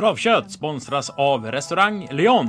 [0.00, 2.48] Travkött sponsras av restaurang Lyon.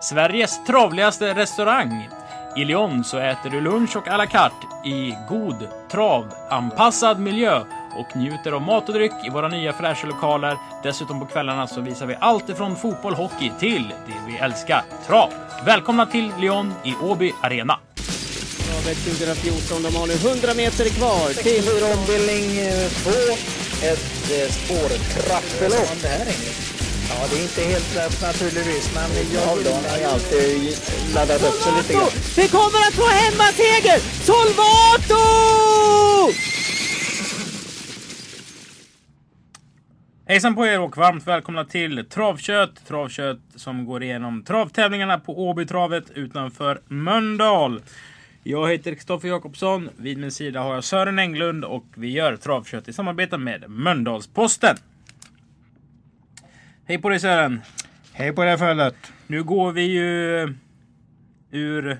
[0.00, 2.08] Sveriges travligaste restaurang.
[2.56, 7.60] I Lyon så äter du lunch och à la carte i god travanpassad miljö
[7.98, 10.56] och njuter av mat och dryck i våra nya fräscha lokaler.
[10.82, 15.32] Dessutom på kvällarna så visar vi allt ifrån fotboll, hockey till det vi älskar, trav.
[15.66, 17.78] Välkomna till Lyon i Åby Arena.
[18.66, 19.82] Travet 2014.
[19.82, 21.64] De har nu 100 meter kvar till...
[21.98, 22.50] ombildning
[23.04, 23.63] 2.
[23.82, 25.88] Ett eh, spårtrappelopp.
[27.08, 29.66] Ja, det är inte helt lätt naturligtvis, men jag vill...
[29.90, 30.76] har ju alltid
[31.14, 32.08] laddat upp sig lite grann.
[32.36, 33.98] Det kommer att få hemmaseger!
[34.24, 35.24] Solvato!
[40.26, 42.86] Hejsan på er och varmt välkomna till Travkött.
[42.88, 47.80] Travkött som går igenom travtävlingarna på Åbytravet utanför Mölndal.
[48.46, 49.90] Jag heter Kristoffer Jakobsson.
[49.96, 54.76] Vid min sida har jag Sören Englund och vi gör Travkött i samarbete med Mölndalsposten.
[56.84, 57.60] Hej på dig Sören!
[58.12, 58.94] Hej på det följet!
[59.26, 60.54] Nu går vi ju
[61.50, 61.98] ur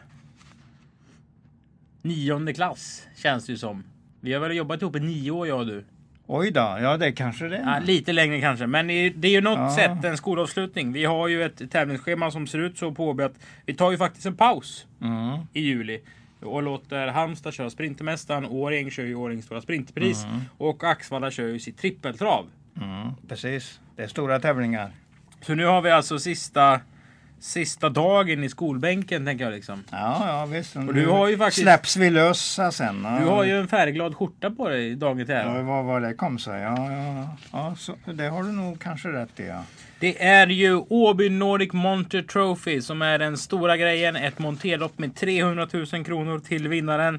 [2.02, 3.84] nionde klass känns det ju som.
[4.20, 5.84] Vi har väl jobbat ihop i nio år jag och du.
[6.26, 7.62] Oj då, ja det kanske det är.
[7.74, 8.94] Ja, lite längre kanske, men det
[9.28, 9.76] är ju något Ja.
[9.76, 10.92] sätt en skolavslutning.
[10.92, 13.34] Vi har ju ett tävlingsschema som ser ut så på att
[13.66, 15.38] vi tar ju faktiskt en paus Mm.
[15.52, 16.00] i juli
[16.44, 20.26] och låter Halmstad köra Sprintermästaren, Årjäng kör ju Årjängs stora sprintpris
[20.58, 22.46] och Axvalla kör ju sitt trippeltrav.
[22.82, 24.90] Mm, precis, det är stora tävlingar.
[25.40, 26.80] Så nu har vi alltså sista,
[27.38, 29.84] sista dagen i skolbänken tänker jag liksom.
[29.90, 30.76] Ja, ja visst.
[30.76, 33.02] Och du har ju faktiskt- Släpps vi lösa sen.
[33.04, 33.18] Ja.
[33.20, 36.38] Du har ju en färgglad skjorta på dig dagen till Ja, vad var det kom
[36.38, 36.60] sig?
[36.62, 39.46] Ja, ja, ja så, det har du nog kanske rätt i.
[39.46, 39.62] Ja.
[40.04, 44.16] Det är ju Åby Nordic Monter Trophy som är den stora grejen.
[44.16, 47.14] Ett monterlopp med 300 000 kronor till vinnaren.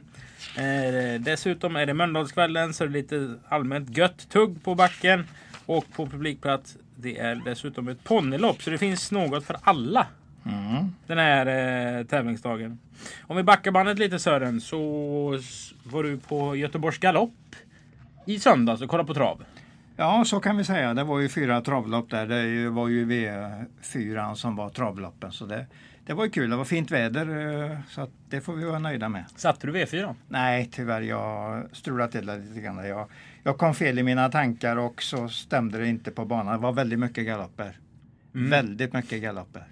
[0.58, 5.26] Eh, dessutom är det Mölndalskvällen så det är lite allmänt gött tugg på backen.
[5.66, 10.08] Och på publikplats det är dessutom ett ponnylopp så det finns något för alla
[10.46, 10.86] Mm.
[11.08, 11.46] den här
[12.00, 12.80] eh, tävlingsdagen.
[13.22, 14.80] Om vi backar bandet lite Sören så
[15.84, 17.56] var du på Göteborgs galopp
[18.26, 19.44] i söndags och kollade på trav.
[19.96, 20.94] Ja, så kan vi säga.
[20.94, 22.28] Det var ju fyra travlopp där.
[22.28, 25.32] Det var ju V4 som var travloppen.
[25.32, 25.66] Så det,
[26.06, 26.50] det var ju kul.
[26.50, 27.28] Det var fint väder
[27.72, 29.26] eh, så det får vi vara nöjda med.
[29.36, 30.16] Satte du V4?
[30.28, 31.02] Nej, tyvärr.
[31.02, 32.88] Jag strulade till det lite grann.
[32.88, 33.08] Jag,
[33.44, 36.54] jag kom fel i mina tankar och så stämde det inte på banan.
[36.54, 37.80] Det var väldigt mycket galopper.
[38.36, 38.50] Mm.
[38.50, 39.68] Väldigt mycket galopper.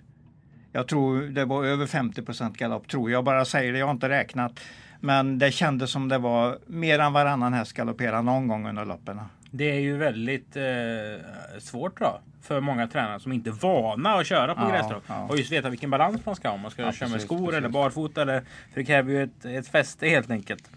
[0.71, 3.23] Jag tror det var över 50% galopp, tror jag.
[3.23, 4.59] bara säger det, jag har inte räknat.
[4.99, 9.19] Men det kändes som det var mer än varannan häst galopperade någon gång under loppen.
[9.55, 10.63] Det är ju väldigt eh,
[11.59, 15.01] svårt då, för många tränare som inte är vana att köra på Ja, grästrav.
[15.07, 15.27] ja.
[15.29, 16.55] Och just veta vilken balans man ska ha.
[16.55, 17.57] Om man ska Ja, köra med precis, skor precis.
[17.57, 18.21] eller barfota.
[18.21, 20.69] Eller, för det kräver ju ett, ett fäste helt enkelt.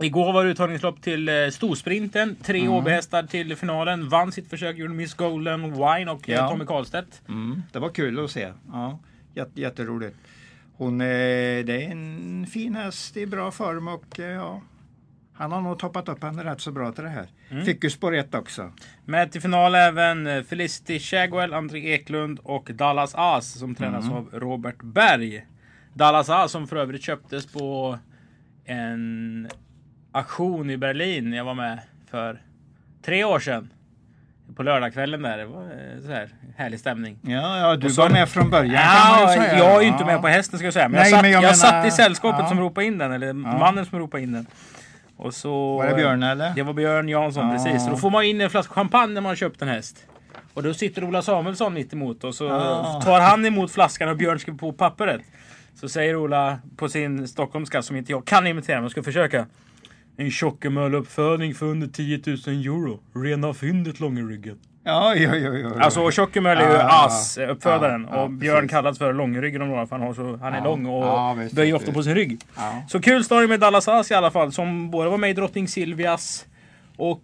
[0.00, 2.36] Igår var det uttagningslopp till eh, storsprinten.
[2.42, 2.72] Tre Mm.
[2.72, 4.08] Åbyhästar till finalen.
[4.08, 6.48] Vann sitt försök, gjorde Miss Golden Wine och eh, Ja.
[6.48, 7.22] Tommy Karlstedt.
[7.28, 8.52] Mm, det var kul att se.
[8.72, 8.98] Ja,
[9.34, 10.16] jätte, jätteroligt.
[10.76, 14.60] Hon, eh, det är en fin häst i bra form och eh, ja,
[15.38, 17.26] han har nog toppat upp henne rätt så bra till det här.
[17.50, 17.64] Mm.
[17.64, 18.72] Fick ju spår ett också.
[19.04, 24.16] Med till final även eh, Felicity Shagwell, André Eklund och Dallas As som tränas Mm.
[24.16, 25.46] av Robert Berg.
[25.94, 27.98] Dallas As som för övrigt köptes på
[28.64, 29.48] en
[30.12, 31.78] auktion i Berlin jag var med
[32.10, 32.42] för
[33.04, 33.72] tre år sedan.
[34.56, 35.38] På lördagskvällen där.
[35.38, 37.18] Det var eh, så här härlig stämning.
[37.22, 39.82] Ja, ja du så- var med från början Ja, jag är ju Ja.
[39.82, 40.88] inte med på hästen ska jag säga.
[40.88, 42.48] Men Nej, jag satt, men jag jag satt menar- i sällskapet ja.
[42.48, 43.12] som ropade in den.
[43.12, 44.46] Eller mannen som ropade in den.
[45.16, 46.52] Och så, Var det Björn eller?
[46.54, 47.52] Det var Björn Jansson, Ja.
[47.52, 47.84] precis.
[47.84, 50.06] Så då får man in en flaska champagne när man har köpt en häst.
[50.54, 53.00] Och då sitter Ola Samuelsson mitt emot och så Ja.
[53.04, 55.20] tar han emot flaskan och Björn skriver på pappret.
[55.74, 59.46] Så säger Ola på sin stockholmska som inte jag kan imitera men jag ska försöka.
[60.16, 63.00] En tjockemöluppfödning för under 10 000 euro.
[63.14, 64.58] Rena fyndet Långeryggen.
[64.88, 65.82] Ja, ja, ja, ja, ja.
[65.84, 68.06] Alltså Tjockemöl är ju Ja, As, eh, uppfödaren.
[68.10, 68.70] ja, ja, och Björn precis.
[68.70, 71.74] kallas för Långryggen om några för han, har så, han är lång och visst, böjer
[71.74, 72.40] ofta på sin rygg.
[72.88, 74.52] Så kul story med Dallas As i alla fall.
[74.52, 76.46] Som både var med i Drottning Silvias
[76.96, 77.20] och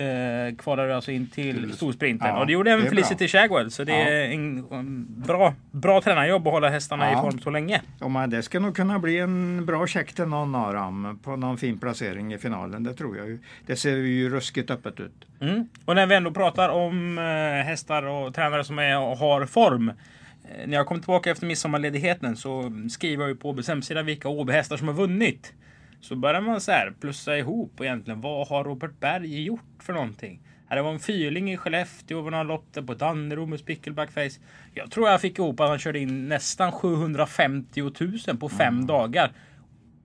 [0.00, 2.28] eh, kvalade alltså in till storsprinten.
[2.28, 3.70] ja, och det gjorde även det Felicity Shagwell.
[3.70, 3.98] Så det Ja.
[4.08, 7.22] är en, bra, bra tränarjobb att hålla hästarna i Ja.
[7.22, 7.82] form så länge.
[8.00, 11.36] Ja, men det ska nog kunna bli en bra check till någon av dem på
[11.36, 12.82] någon fin placering i finalen.
[12.84, 13.38] Det tror jag ju.
[13.66, 15.24] Det ser ju ruskigt öppet ut.
[15.40, 15.68] Mm.
[15.84, 17.24] Och när vi ändå pratar om eh,
[17.66, 19.88] hästar och tränare som är och har form.
[19.88, 24.28] Eh, när jag kom tillbaka efter midsommarledigheten så skriver jag ju på Åbys hemsida vilka
[24.28, 25.52] Åby-hästar som har vunnit.
[26.00, 29.92] Så börjar man så här plussa ihop och egentligen vad har Robert Berg gjort för
[29.92, 30.40] någonting?
[30.70, 34.40] Det var en fyrling i Skellefteå över några lopp där på Dannero med Spicklebackface.
[34.74, 37.82] Jag tror jag fick ihop att han körde in nästan 750
[38.28, 39.32] 000 på fem dagar.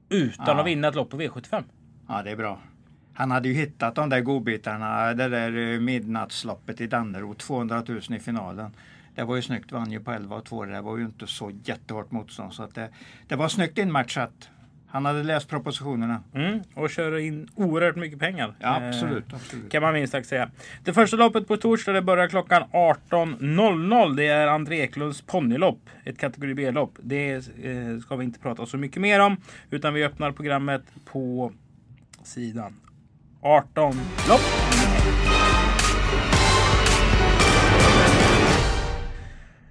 [0.10, 0.60] Utan Ja.
[0.62, 1.63] att vinna ett lopp på V75.
[2.07, 2.60] Ja, det är bra.
[3.13, 8.00] Han hade ju hittat de där godbitarna, det där eh, midnattsloppet i Dannerot, 200 000
[8.10, 8.72] i finalen.
[9.16, 10.66] Det var ju snyggt, vann ju på 11 och 2.
[10.66, 12.54] Det var ju inte så jättehårt motstånd.
[12.54, 12.89] Så att det,
[13.28, 14.50] det var snyggt inmatchat.
[14.94, 16.24] Han hade läst propositionerna.
[16.36, 18.54] Mm, och kör in oerhört mycket pengar.
[18.60, 19.72] Ja, Eh, absolut, absolut.
[19.72, 20.50] Kan man minst sagt säga.
[20.84, 24.16] Det första loppet på torsdag det börjar klockan 18.00.
[24.16, 25.90] Det är André Eklunds ponnylopp.
[26.06, 26.98] Ett kategori B-lopp.
[27.01, 29.38] Det eh, ska vi inte prata så mycket mer om.
[29.69, 31.51] Utan vi öppnar programmet på
[32.24, 32.75] sidan
[33.42, 33.94] 18
[34.30, 34.42] lopp.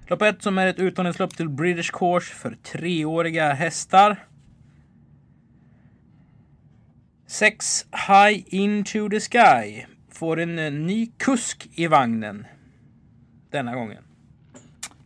[0.07, 4.17] Lopp 1 som är ett uttagningslopp till British Course för treåriga hästar.
[7.33, 12.45] 6 High Into The Sky får en eh, ny kusk i vagnen
[13.51, 14.03] denna gången.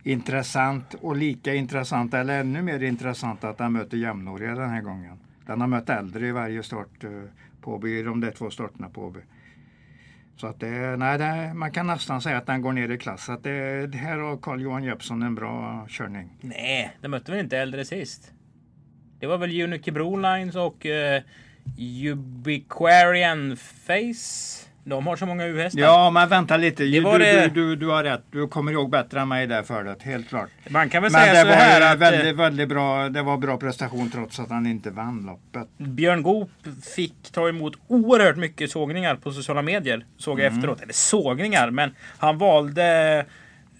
[0.02, 5.18] Intressant och lika intressant, eller ännu mer intressant att han möter jämnåriga den här gången.
[5.46, 7.10] Den har mött äldre i varje start eh,
[7.60, 9.20] på i de där två starterna på Åby.
[10.36, 13.28] Så att det, nej, det, man kan nästan säga att den går ner i klass.
[13.28, 16.30] Att det, det här har Carl-Johan Jeppsson en bra körning.
[16.40, 18.32] Nej, det mötte väl inte äldre sist?
[19.18, 21.22] Det var väl Unique Brolines och uh,
[22.12, 24.64] Ubiquarian Face.
[24.84, 25.80] De har så många U-hästar.
[25.80, 26.84] Ja, men vänta lite.
[26.84, 28.22] Du, det- du, du, du har rätt.
[28.30, 30.48] Du kommer ihåg bättre än mig där förut, helt klart.
[30.68, 33.08] Man kan väl Men säga det så var här att väldigt, eh, väldigt bra.
[33.08, 35.68] Det var bra prestation trots att han inte vann loppet.
[35.78, 36.50] Björn Goop
[36.96, 40.06] fick ta emot oerhört mycket sågningar på sociala medier.
[40.16, 40.58] Såg jag Mm.
[40.58, 40.80] efteråt.
[40.82, 42.84] Eller sågningar, men han valde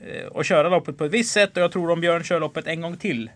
[0.01, 1.57] eh, att köra loppet på ett visst sätt.
[1.57, 3.31] Och jag tror om Björn kör loppet en gång till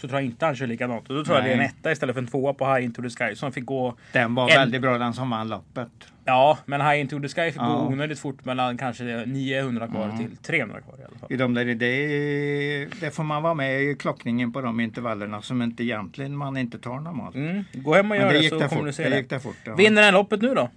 [0.00, 1.08] så tror jag inte han kör likadant.
[1.10, 1.72] Och då tror jag det är en Nej.
[1.78, 3.34] etta istället för en tvåa på High Into The Sky.
[3.36, 5.88] Som fick gå Den var En- väldigt bra den som vann loppet.
[6.24, 7.86] Ja, men High Into The Sky fick gå Ja.
[7.86, 11.32] onödigt fort mellan kanske 900 kvar till 300 kvar i alla fall.
[11.32, 15.62] I de där, det, det får man vara med i klockningen på de intervallerna som
[15.62, 17.34] inte egentligen man inte tar normalt.
[17.34, 17.64] Mm.
[17.72, 19.74] Gå hem och gör det det, så kommer du se Det gick det fort, ja.
[19.74, 20.70] Vinner den loppet nu då?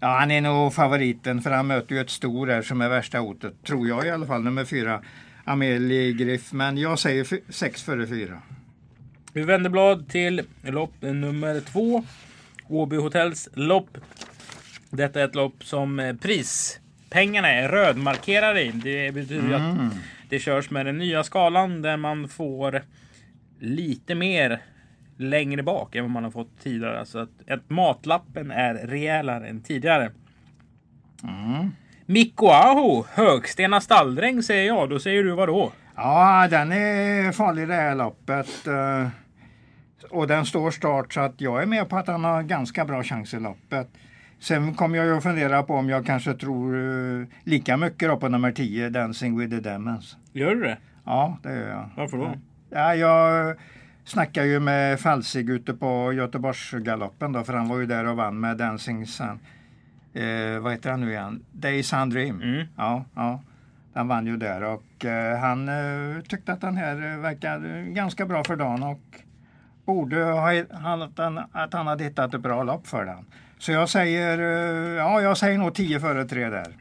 [0.00, 3.18] Ja, han är nog favoriten för han möter ju ett stor här som är värsta
[3.18, 3.64] hotet.
[3.64, 5.00] Tror jag i alla fall, nummer fyra.
[5.44, 8.42] Amelie Griff, men jag säger fy- sex före fyra.
[9.32, 12.04] Vi vänder blad till lopp nummer två.
[12.68, 13.98] Åby Hotels lopp.
[14.90, 18.70] Detta är ett lopp som eh, prispengarna är rödmarkerade i.
[18.70, 19.92] Det betyder att
[20.28, 22.82] det körs med den nya skalan där man får
[23.60, 24.62] lite mer
[25.16, 26.98] längre bak än vad man har fått tidigare.
[27.00, 30.12] Alltså att, att matlappen är rejälare än tidigare.
[32.10, 34.90] Mikko Aho, Högstena stalldräng säger jag.
[34.90, 35.72] Då säger du vad då?
[35.96, 38.66] Ja, den är farlig det här loppet.
[38.66, 39.08] eh,
[40.10, 43.02] Och den står start så att jag är med på att han har ganska bra
[43.02, 43.88] chans i loppet.
[44.40, 46.76] Sen kommer jag ju att fundera på om jag kanske tror
[47.20, 50.16] eh, lika mycket på nummer 10, Dancing with the Demons.
[50.32, 50.78] Gör du det?
[51.04, 51.90] Ja, det gör jag.
[51.96, 52.30] Varför då?
[52.70, 53.56] Ja, jag
[54.04, 58.40] snackade ju med Falsig ute på Göteborgsgaloppen då, för han var ju där och vann
[58.40, 59.38] med Dancing Sun.
[60.12, 61.44] Eh, vad heter han nu igen?
[61.52, 62.42] Day Sun Dream.
[62.42, 62.66] Mm.
[62.76, 63.40] Ja, ja.
[63.94, 68.26] Han vann ju där och eh, han eh, tyckte att den här eh, verkar ganska
[68.26, 69.00] bra för dagen och
[69.84, 73.26] borde ha han, att, han, att han hade hittat ett bra lopp för den.
[73.58, 76.76] Så jag säger, eh, ja jag säger nog 10 före 3 där.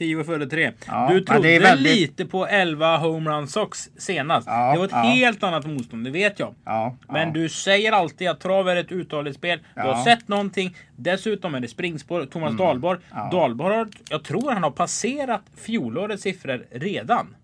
[0.00, 0.72] 10 före 3.
[0.86, 4.46] Ja, du trodde väldigt- lite på 11 homerun Sox senast.
[4.46, 4.98] Ja, det var ett ja.
[5.02, 6.54] helt annat motstånd, det vet jag.
[6.64, 9.60] Ja, Men du säger alltid att trav är ett uthålligt spel.
[9.74, 10.76] Du har sett någonting.
[10.96, 12.24] Dessutom är det springspår.
[12.26, 12.98] Thomas Dahlborg.
[13.10, 13.28] Ja.
[13.32, 17.36] Dahlborg har, jag tror han har passerat fjolårets siffror redan.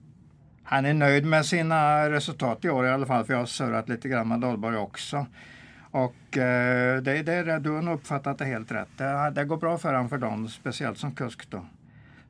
[0.64, 3.88] Han är nöjd med sina resultat i år i alla fall, för jag har surrat
[3.88, 5.26] lite grann med Dahlborg också.
[5.90, 8.88] Och eh, det, det, du har nog uppfattat det helt rätt.
[8.96, 11.66] Det, det går bra för honom för dagen, speciellt som kusk då.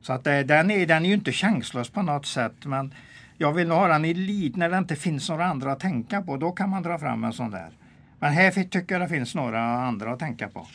[0.01, 2.93] Så att det, den, är, den är ju inte chanslös på något sätt, men
[3.37, 6.21] jag vill nog ha den i lid när det inte finns några andra att tänka
[6.21, 6.37] på.
[6.37, 7.69] Då kan man dra fram en sån där.
[8.19, 10.67] Men här tycker jag det finns några andra att tänka på.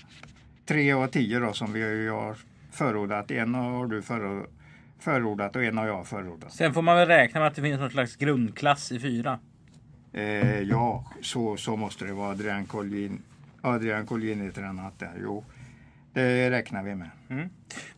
[0.66, 2.36] Tre och tio då som vi har
[2.70, 3.30] förordat.
[3.30, 4.46] En har du föror-
[4.98, 6.52] förordat och en har jag förordat.
[6.52, 9.38] Sen får man väl räkna med att det finns någon slags grundklass i fyra.
[10.12, 12.30] Eh, ja, så, så måste det vara.
[12.30, 13.22] Adrian Collin,
[13.60, 15.12] Adrian Collin är tränat där.
[15.22, 15.44] Jo,
[16.12, 17.10] det räknar vi med.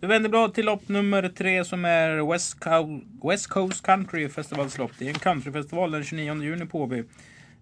[0.01, 4.79] Vi vänder blad till lopp nummer tre som är West, Co- West Coast Country Festivals
[4.79, 4.93] lopp.
[4.99, 7.05] Det är en countryfestival den 29 juni på Åby.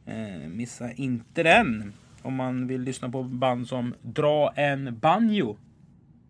[0.06, 1.92] Eh, missa inte den.
[2.22, 5.56] Om man vill lyssna på band som Dra en banjo.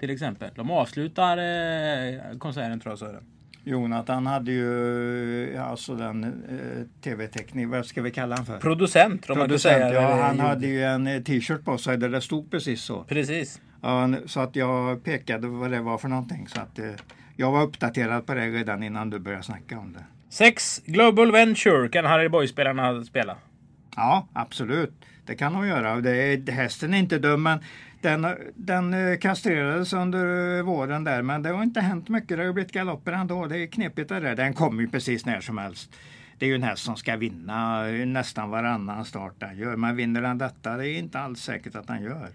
[0.01, 0.51] Till exempel.
[0.55, 3.21] De avslutar eh, konserten tror jag det.
[3.65, 8.59] Jonathan hade ju alltså den eh, tv-teknik, vad ska vi kalla han för?
[8.59, 9.93] Producent om man Producent, säga.
[9.93, 13.05] ja, han hade ju en eh, t-shirt på sig där det stod precis så.
[13.05, 13.61] Precis.
[14.27, 16.49] Så att jag pekade vad det var för någonting.
[16.49, 16.91] Så att, eh,
[17.37, 20.05] jag var uppdaterad på det redan innan du började snacka om det.
[20.29, 23.37] Sex Global Venture kan Harry Boy-spelarna spela.
[23.97, 24.93] Ja, absolut.
[25.27, 26.01] Det kan de göra.
[26.01, 27.59] Det är, hästen är inte dum, men
[28.01, 32.39] Den, den eh, kastrerades under eh, våren där men det har inte hänt mycket.
[32.39, 33.47] Det har blivit galopper ändå.
[33.47, 34.37] Det är knepigt det där.
[34.37, 35.95] Den kommer ju precis när som helst.
[36.39, 39.77] Det är ju en häst som ska vinna nästan varannan start den gör.
[39.77, 42.29] Men vinner den detta, det är inte alls säkert att den gör.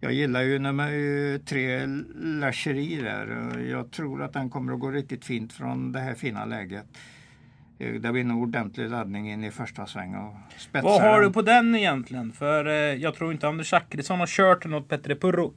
[0.00, 1.86] Jag gillar ju nummer tre,
[2.40, 3.58] Lacheri där.
[3.70, 6.86] Jag tror att den kommer att gå riktigt fint från det här fina läget.
[7.78, 10.14] Det blir en ordentlig laddning in i första sväng.
[10.14, 10.34] Och
[10.82, 12.32] Vad har du på den egentligen?
[12.32, 15.54] För eh, jag tror inte Anders Zachrisson har kört något Petre Purro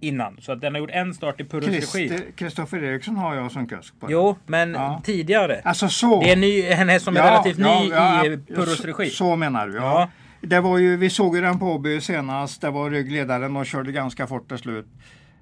[0.00, 0.36] innan.
[0.40, 2.20] Så att den har gjort en start i Purros regi.
[2.36, 4.06] Kristoffer Eriksson har jag som kusk på.
[4.10, 5.02] Jo, men ja.
[5.04, 5.60] tidigare.
[5.64, 6.20] Alltså så.
[6.20, 9.10] Det är ny, en häst som är ja, relativt ja, ny i Purros regi.
[9.10, 10.10] Så menar du, ja.
[10.46, 12.60] Det var ju, vi såg ju den på Åby senast.
[12.60, 14.86] Det var ryggledaren och körde ganska fort till slut.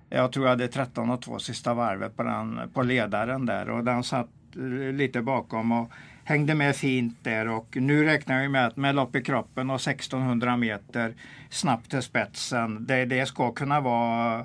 [0.09, 3.85] Jag tror jag hade 13 och 2 sista varvet på, den, på ledaren där och
[3.85, 5.73] den satt eh, lite bakom.
[5.73, 5.91] Och
[6.25, 9.81] hängde med fint där och nu räknar jag med att med lopp i kroppen och
[9.81, 11.15] 1600 meter
[11.51, 12.87] snabbt till spetsen.
[12.87, 14.45] Det, det ska kunna vara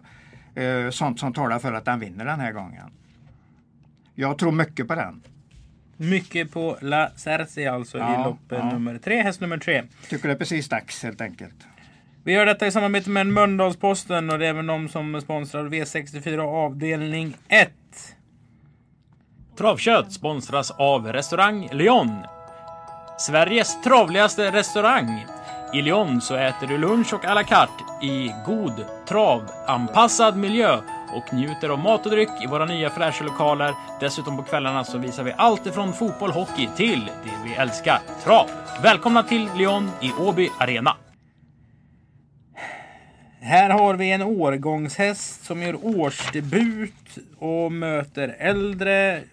[0.56, 2.92] eh, sånt som talar för att den vinner den här gången.
[4.16, 5.22] Jag tror mycket på den.
[5.98, 8.72] Mycket på La Cerci alltså ja, i lopp ja.
[8.72, 9.84] nummer tre, häst nummer tre.
[10.10, 11.68] Tycker det är precis dags helt enkelt.
[12.24, 16.40] Vi gör detta i samarbete med Mölndalsposten och det är även de som sponsrar V64
[16.40, 17.72] avdelning 1.
[19.58, 22.18] Travkött sponsras av restaurang Lyon.
[23.20, 25.26] Sveriges travligaste restaurang.
[25.74, 30.82] I Lyon så äter du lunch och à la carte i god travanpassad miljö
[31.14, 33.74] och njuter av mat och dryck i våra nya fräscha lokaler.
[34.00, 38.50] Dessutom på kvällarna så visar vi allt ifrån fotboll, hockey till det vi älskar, trav.
[38.84, 40.96] Välkomna till Lyon i Åby Arena.
[43.42, 49.24] Här har vi en årgångshäst som gör årsdebut och möter äldre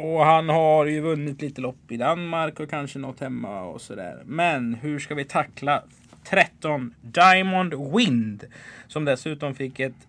[0.00, 4.22] och han har ju vunnit lite lopp i Danmark och kanske något hemma och sådär.
[4.24, 5.82] Men hur ska vi tackla
[6.24, 8.44] 13 Diamond Wind?
[8.88, 10.06] Som dessutom fick ett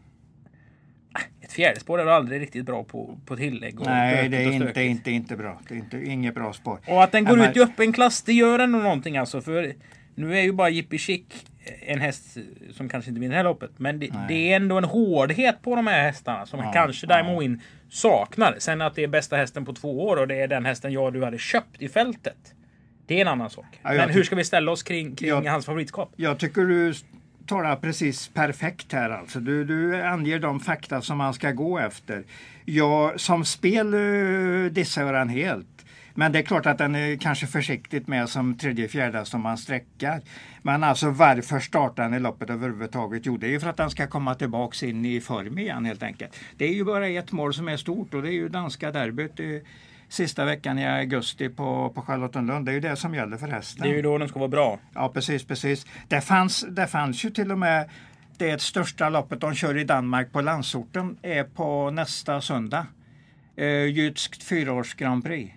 [1.42, 3.80] ett fjärde spår är aldrig riktigt bra på, på tillägg.
[3.80, 5.62] Och Nej, det är inte, inte, inte bra.
[5.68, 6.80] Det är inte, inget bra spår.
[6.88, 9.42] Och att den går ja, ut i öppen klass, det gör ändå någonting alltså.
[9.42, 9.74] För
[10.16, 11.24] nu är ju bara Jippi Chic
[11.82, 12.38] en häst
[12.72, 13.72] som kanske inte vinner det här loppet.
[13.78, 17.36] Men det, det, är ändå en hårdhet på de här hästarna som ja, kanske Diamond
[17.36, 17.40] ja.
[17.40, 18.56] Win saknar.
[18.60, 21.04] Sen att det är bästa hästen på två år och det är den hästen jag
[21.04, 22.54] och du hade köpt i fältet.
[23.08, 23.80] Det är en annan sak.
[23.82, 26.14] Ja, Men hur ska vi ställa oss kring, kring jag, hans favoritskap?
[26.16, 26.94] Jag tycker du
[27.50, 29.40] talar precis perfekt här alltså.
[29.40, 32.24] Du, du anger de fakta som man ska gå efter.
[32.66, 35.68] Jag, som spel eh, dissar jag den helt.
[36.14, 39.58] Men det är klart att den är kanske försiktigt med som tredje fjärde som man
[39.58, 40.22] sträckar.
[40.62, 43.26] Men alltså varför startar den i loppet överhuvudtaget?
[43.26, 46.04] Jo, det är ju för att den ska komma tillbaks in i form igen helt
[46.04, 46.36] enkelt.
[46.58, 49.40] Det är ju bara ett mål som är stort och det är ju danska derbyt
[50.10, 52.66] sista veckan i augusti på, på Charlottenlund.
[52.66, 53.84] Det är ju det som gäller för hästen.
[53.84, 54.80] Det är ju då den ska vara bra.
[54.94, 55.86] Ja, precis, precis.
[56.08, 57.90] Det fanns, det fanns ju till och med
[58.38, 62.88] det största loppet de kör i Danmark på landsorten är på nästa söndag.
[63.56, 65.54] Eh, Jytskt fyraårs Grand Prix.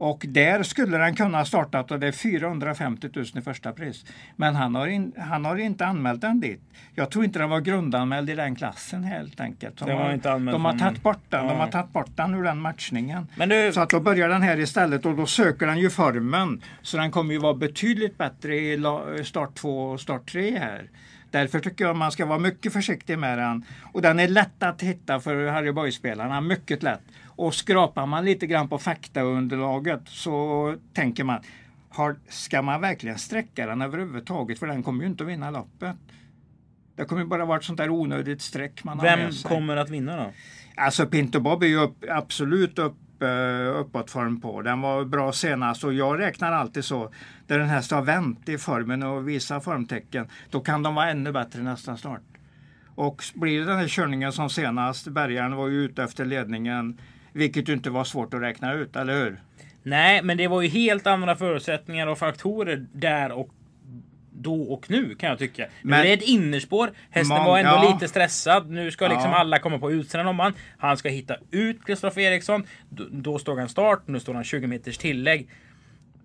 [0.00, 4.04] Och där skulle den kunna startat och det är 450 000 i första pris.
[4.36, 6.60] Men han har, in, han har inte anmält den dit.
[6.94, 9.78] Jag tror inte den var grundanmäld i den klassen helt enkelt.
[9.78, 11.50] De, har, inte de har tagit bort den, ja.
[11.50, 13.26] de har tagit bort den ur den matchningen.
[13.34, 13.72] Du...
[13.72, 16.62] Så att då börjar den här istället och då söker den ju formen.
[16.82, 18.84] Så den kommer ju vara betydligt bättre i
[19.24, 20.90] start 2 och start 3 här.
[21.30, 23.64] Därför tycker jag man ska vara mycket försiktig med den.
[23.92, 27.02] Och den är lätt att hitta för Harry Boy-spelarna, mycket lätt.
[27.40, 31.40] Och skrapar man lite grann på faktaunderlaget så tänker man,
[31.88, 34.58] har, ska man verkligen sträcka den överhuvudtaget?
[34.58, 35.96] För den kommer ju inte att vinna loppet.
[36.96, 39.48] Det kommer bara vara ett sånt där onödigt streck man Vem har med sig.
[39.48, 40.32] kommer att vinna då?
[40.76, 44.62] Alltså Pinto Bob är ju upp, absolut upp, uh, uppåtform på.
[44.62, 47.12] Den var bra senast och jag räknar alltid så.
[47.46, 50.28] Där den här har vänt i formen och visar formtecken.
[50.50, 52.22] Då kan de vara ännu bättre nästa start.
[52.94, 56.98] Och blir det den här körningen som senast, bärgaren var ju ute efter ledningen
[57.32, 59.40] vilket ju inte var svårt att räkna ut, eller hur?
[59.82, 63.50] Nej, men det var ju helt andra förutsättningar och faktorer där och
[64.32, 65.66] då och nu kan jag tycka.
[65.82, 66.90] Men, nu är det ett innerspår.
[67.10, 67.92] Hästen man, var ändå ja.
[67.92, 68.70] lite stressad.
[68.70, 69.36] Nu ska liksom ja.
[69.36, 70.54] alla komma på utsidan om han.
[70.78, 72.66] Han ska hitta ut Kristoffer Eriksson.
[72.88, 74.02] Då, då står han start.
[74.06, 75.48] Nu står han 20 meters tillägg.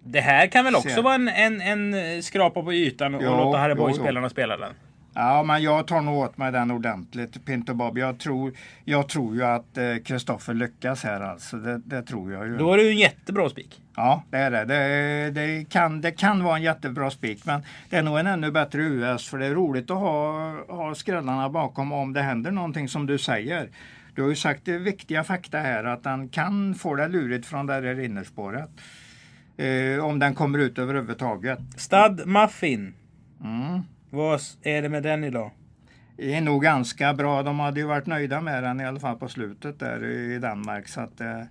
[0.04, 1.02] Det här kan väl också Se.
[1.02, 4.74] vara en, en, en skrapa på ytan och jo, låta Harry Boy-spelarna spela den?
[5.18, 7.98] Ja, men jag tar nog åt mig den ordentligt, Pinto Bob.
[7.98, 8.54] Jag tror,
[8.84, 11.58] jag tror ju att Kristoffer eh, lyckas här alltså.
[11.58, 12.58] Det, det, tror jag ju.
[12.58, 13.82] Då är det ju en jättebra spik.
[13.96, 14.66] Ja, det är det.
[14.66, 18.52] Det, det, kan, det kan vara en jättebra spik, men det är nog en ännu
[18.52, 22.88] bättre US för det är roligt att ha, ha skrällarna bakom om det händer någonting
[22.88, 23.70] som du säger.
[24.16, 27.66] Du har ju sagt det viktiga fakta här att den kan få det lurigt från
[27.66, 28.70] det där innerspåret.
[29.58, 31.60] Eh, om den kommer ut överhuvudtaget.
[31.78, 32.94] Stad Muffin.
[33.44, 33.82] Mm.
[34.16, 35.52] Vad är det med den idag?
[36.18, 37.44] Det är nog ganska bra.
[37.44, 40.88] De hade ju varit nöjda med den i alla fall på slutet där i Danmark.
[40.88, 41.48] Så att, det,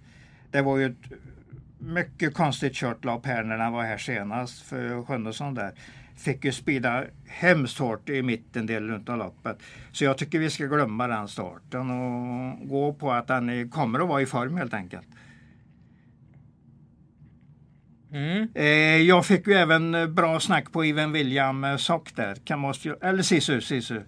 [0.50, 1.12] det var ju ett
[1.78, 5.72] mycket konstigt kört lopp här när den var här senast för Sjunnesson där.
[6.16, 9.58] Fick ju spida hemskt hårt i mitten delen av loppet.
[9.92, 14.08] Så jag tycker vi ska glömma den starten och gå på att den kommer att
[14.08, 15.06] vara i form helt enkelt.
[18.14, 18.48] Mm.
[18.54, 18.66] Eh,
[19.02, 22.34] jag fick ju även eh, bra snack på Even William eh, Sock där.
[22.44, 24.00] Kamostio, eller Sisu, Sisu.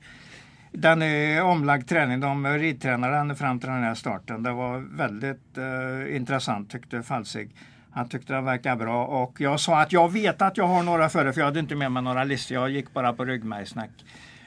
[0.73, 2.21] Den är omlagd träning.
[2.21, 4.43] De ridtränar den fram till den här starten.
[4.43, 7.51] Det var väldigt eh, intressant tyckte Falsig.
[7.91, 11.09] Han tyckte den verkade bra och jag sa att jag vet att jag har några
[11.09, 12.57] före för jag hade inte med mig några listor.
[12.57, 13.91] Jag gick bara på ryggmärgssnack.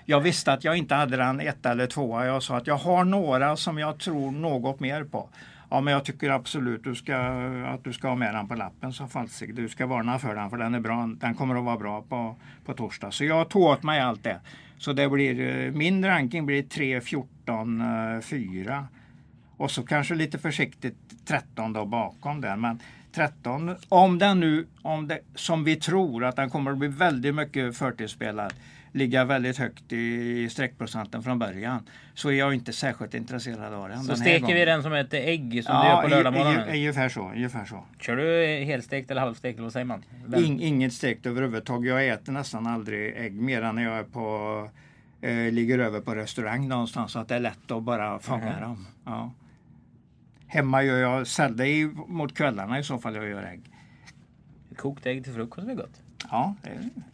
[0.05, 2.25] Jag visste att jag inte hade den ett eller tvåa.
[2.25, 5.29] Jag sa att jag har några som jag tror något mer på.
[5.69, 7.17] Ja, men jag tycker absolut du ska,
[7.65, 9.55] att du ska ha med den på lappen, sa Falsig.
[9.55, 11.09] Du ska varna för den, för den är bra.
[11.19, 12.35] Den kommer att vara bra på,
[12.65, 13.11] på torsdag.
[13.11, 14.39] Så jag tog åt mig allt det.
[14.77, 17.83] Så det blir, eh, min ranking blir 3, 14,
[18.21, 18.87] 4.
[19.57, 22.61] Och så kanske lite försiktigt 13 då bakom den.
[22.61, 22.79] Men
[23.11, 27.35] 13, om den nu, om det, som vi tror att den kommer att bli väldigt
[27.35, 28.53] mycket förtidsspelad,
[28.91, 34.01] ligga väldigt högt i streckprocenten från början, så är jag inte särskilt intresserad av den.
[34.03, 36.69] Så den steker vi den som ett ägg som du gör på lördagmorgonen?
[36.69, 37.83] ungefär så, ungefär så.
[37.99, 40.03] Kör du helstekt eller halvstekt eller vad säger man?
[40.37, 41.89] In, inget stekt överhuvudtaget.
[41.89, 44.69] Jag äter nästan aldrig ägg mer än när jag är på,
[45.21, 48.61] eh, ligger över på restaurang någonstans så att det är lätt att bara fånga Mhm.
[48.61, 48.87] dem.
[49.05, 49.31] Ja.
[50.47, 53.61] Hemma gör jag sällan mot kvällarna i så fall jag gör ägg.
[54.77, 56.01] Kokt ägg till frukost är gott.
[56.31, 56.69] Ja, det,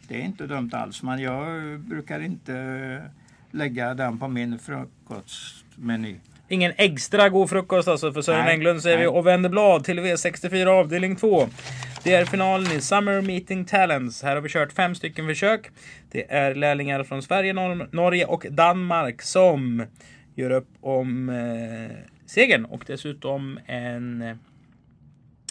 [0.08, 1.02] det är inte dumt alls.
[1.02, 3.02] Men jag brukar inte
[3.50, 6.16] lägga den på min frukostmeny.
[6.48, 9.08] Ingen extra god frukost alltså för Sören Nej, Englund säger vi nej.
[9.08, 11.48] och vänder blad till V64 avdelning 2.
[12.04, 14.22] Det är finalen i Summer Meeting Talents.
[14.22, 15.70] Här har vi kört fem stycken försök.
[16.10, 19.84] Det är lärlingar från Sverige, Nor- Norge och Danmark som
[20.34, 21.96] gör upp om eh,
[22.26, 24.36] segern och dessutom en eh,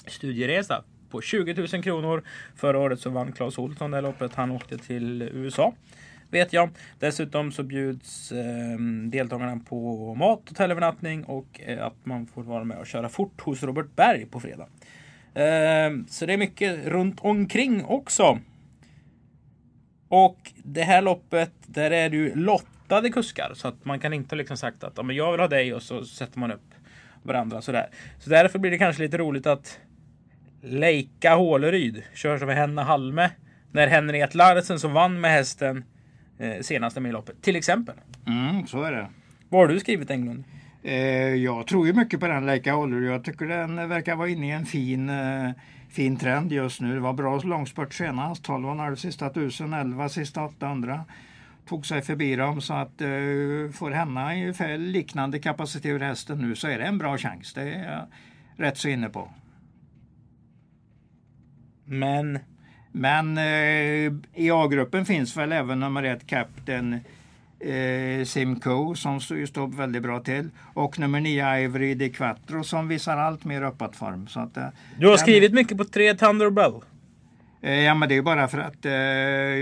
[0.07, 0.83] studieresa
[1.15, 2.23] på 20 000 kronor.
[2.55, 4.35] Förra året så vann Claes Olsson det loppet.
[4.35, 5.73] Han åkte till USA.
[6.29, 6.69] Vet jag.
[6.99, 8.77] Dessutom så bjuds eh,
[9.09, 13.63] deltagarna på mat, hotellövernattning och eh, att man får vara med och köra fort hos
[13.63, 14.67] Robert Berg på fredag.
[15.33, 18.39] Eh, så det är mycket runt omkring också.
[20.07, 23.51] Och det här loppet, där är det ju lottade kuskar.
[23.53, 26.39] Så att man kan inte liksom sagt att jag vill ha dig och så sätter
[26.39, 26.75] man upp
[27.23, 27.89] varandra sådär.
[28.19, 29.79] Så därför blir det kanske lite roligt att
[30.65, 33.29] Leika Håleryd körs av Henna Halme.
[33.71, 35.83] När Henriette Larsen som vann med hästen
[36.39, 37.41] eh, senaste milloppet.
[37.41, 37.95] Till exempel.
[38.27, 39.07] Mm, så är det.
[39.49, 40.43] Vad har du skrivit Englund?
[40.83, 40.95] Eh,
[41.35, 43.01] jag tror ju mycket på den Leica Håller.
[43.01, 45.49] Jag tycker den verkar vara inne i en fin, eh,
[45.89, 46.93] fin trend just nu.
[46.93, 48.47] Det var bra långspurt senast.
[48.47, 51.05] 12,5 sista 1000, 11 sista 800.
[51.67, 53.07] Tog sig förbi dem så att eh,
[53.73, 57.53] får henne ungefär liknande kapacitet ur hästen nu så är det en bra chans.
[57.53, 58.05] Det är jag
[58.65, 59.29] rätt så inne på.
[61.85, 62.39] Men
[62.91, 66.99] Men eh, i A-gruppen finns väl även nummer ett Captain
[67.59, 70.49] eh, Simcoe som står väldigt bra till.
[70.73, 74.27] Och nummer nio Ivory Di Quattro som visar allt mer uppåt form.
[74.27, 74.67] Så att, eh,
[74.99, 76.73] du har skrivit mycket på tre Thunderbell.
[77.61, 78.93] Eh, ja men det är bara för att eh,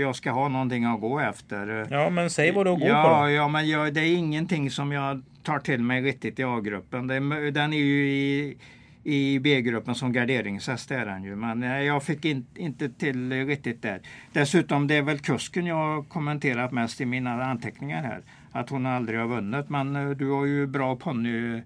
[0.00, 1.86] jag ska ha någonting att gå efter.
[1.90, 3.30] Ja, men säg vad du går ja, på då.
[3.30, 7.06] Ja, men jag, det är ingenting som jag tar till mig riktigt i A-gruppen.
[7.52, 8.56] Den är ju i,
[9.04, 11.36] i B-gruppen som garderingshäst är den ju.
[11.36, 14.00] Men eh, jag fick in, inte till riktigt där.
[14.32, 18.22] Dessutom det är väl kusken jag har kommenterat mest i mina anteckningar här.
[18.52, 19.68] Att hon aldrig har vunnit.
[19.68, 21.62] Men eh, du har ju bra ponny.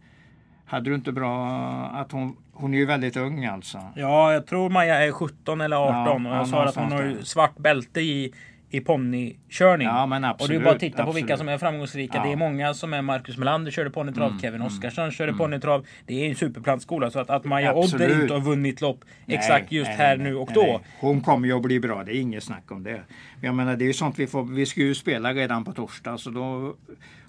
[0.64, 1.46] Hade du inte bra
[1.94, 3.80] att hon, hon är ju väldigt ung alltså.
[3.94, 6.92] Ja, jag tror Maja är 17 eller 18 Ja, och jag ja, sa att hon
[6.92, 8.34] har svart bälte i,
[8.70, 9.86] i ponnykörning.
[9.88, 12.16] Ja, men och absolut, det är bara titta på vilka som är framgångsrika.
[12.16, 12.20] Ja.
[12.20, 15.86] Mm, Det är många som är Marcus Melander körde ponnytrav, Kevin Oskarsson körde ponnytrav.
[16.06, 19.72] Det är en superplantskola så att, att Maja Odder inte har vunnit lopp Nej, exakt
[19.72, 20.80] just nej, här nej, nu och då.
[21.00, 23.00] Hon kommer ju att bli bra, det är inget snack om det.
[23.40, 26.18] Jag menar det är ju sånt vi får, vi ska ju spela redan på torsdag
[26.18, 26.74] så då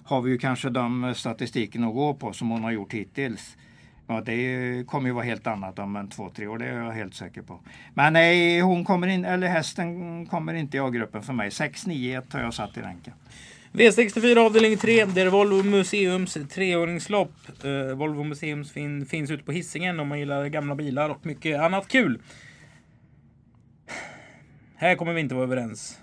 [0.04, 3.56] har vi ju kanske de statistiken att gå på som hon har gjort hittills.
[4.10, 6.92] Ja, det kommer ju vara helt annat om en två, tre år, det är jag
[6.92, 7.60] helt säker på.
[7.94, 11.48] Men nej, hon kommer in, eller hästen kommer inte i A-gruppen för mig.
[11.48, 13.12] 6-9-1 har jag satt i ranken.
[13.72, 15.04] V64 avdelning 3.
[15.04, 17.32] Det är Volvo Museums treåringslopp.
[17.64, 21.60] Eh, Volvo Museums fin, finns ute på Hisingen om man gillar gamla bilar och mycket
[21.60, 22.22] annat kul.
[24.76, 25.98] Här kommer vi inte vara överens.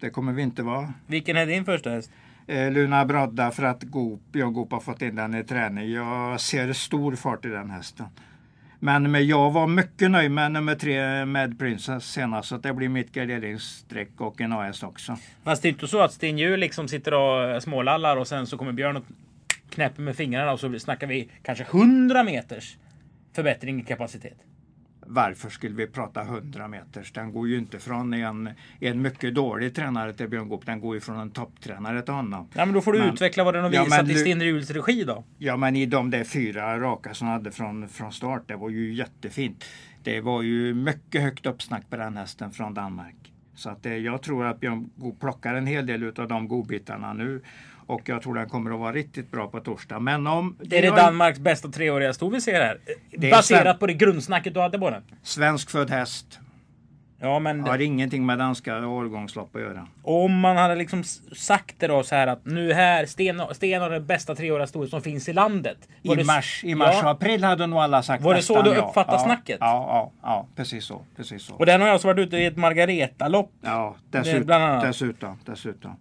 [0.00, 0.92] Det kommer vi inte vara.
[1.06, 2.10] Vilken är din första häst?
[2.46, 5.92] Eh, Luna Brodda för att Goop, jag Goop har fått in den i träning.
[5.92, 8.06] Jag ser stor fart i den hästen.
[8.78, 12.48] Men, jag var mycket nöjd med nummer tre Mad Princess senast.
[12.48, 15.16] Så det blir mitt garderingsstreck och en AS också.
[15.44, 18.58] Fast det är inte så att Sten Hjul liksom sitter och smålallar och sen så
[18.58, 19.04] kommer Björn och
[19.70, 22.76] knäpper med fingrarna och så snackar vi kanske 100 meters
[23.34, 24.36] förbättring i kapacitet.
[25.06, 27.12] Varför skulle vi prata 100 meters?
[27.12, 30.66] Den går ju inte från en, en mycket dålig tränare till Björn Goop.
[30.66, 32.48] Den går ju från en topptränare till honom.
[32.54, 34.70] Ja, men då får du Men- utveckla vad den har Ja, visat i Sten Hjuls
[34.70, 35.24] regi då.
[35.38, 38.70] Ja men i de där fyra raka som han hade från, från start, det var
[38.70, 39.64] ju jättefint.
[40.02, 43.16] Det var ju mycket högt uppsnack på den hästen från Danmark.
[43.56, 47.12] Så att det, jag tror att Björn Goop plockar en hel del av de godbitarna
[47.12, 47.42] nu.
[47.86, 49.98] Och jag tror den kommer att vara riktigt bra på torsdag.
[49.98, 50.56] Men om...
[50.60, 52.78] Det är det Danmarks bästa treåriga sto vi ser här.
[53.10, 55.02] Det är Baserat på det grundsnacket du hade på den.
[55.22, 56.38] Svenskfödd häst
[57.20, 59.86] Ja, men har ingenting med danska årgångslopp att göra.
[60.02, 61.04] om man hade liksom
[61.36, 64.90] sagt det då så här att nu här Sten, Sten har den bästa treåriga stoet
[64.90, 65.78] som finns i landet.
[66.02, 67.10] Var I det- mars, i mars och Ja.
[67.10, 69.56] april hade nog alla sagt Var det så du uppfattade ja, snacket?
[69.60, 71.02] Ja, ja, ja, precis så.
[71.16, 71.54] Precis så.
[71.54, 73.52] Och den har jag också varit ute i ett Margareta-lopp.
[73.60, 74.80] Ja, Det är dessutom.
[74.82, 75.96] dessutom, dessutom.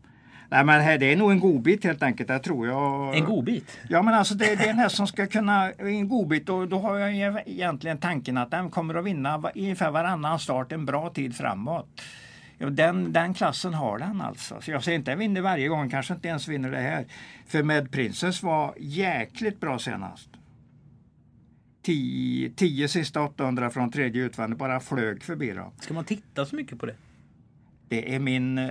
[0.53, 3.17] Nej men här, det är nog en godbit helt enkelt, det tror jag.
[3.17, 3.77] En godbit.
[3.89, 6.79] Ja men alltså det, det är en häst som ska kunna, en godbit och då
[6.79, 11.35] har jag egentligen tanken att den kommer att vinna ungefär varannan start en bra tid
[11.35, 12.01] framåt.
[12.57, 14.61] Den, den klassen har den alltså.
[14.61, 17.05] Så jag säger inte att den vinner varje gång, kanske inte ens vinner det här.
[17.47, 20.29] För Med Princess var jäkligt bra senast.
[21.81, 25.71] 10 10 sista 800 från tredje utvändigt bara flög förbi dem.
[25.79, 26.95] Ska man titta så mycket på det?
[27.87, 28.57] Det är min...
[28.57, 28.69] eh,